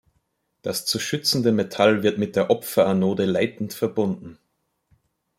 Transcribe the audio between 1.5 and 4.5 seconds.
Metall wird mit der Opferanode leitend verbunden.